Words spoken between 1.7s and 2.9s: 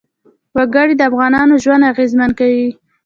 اغېزمن کوي.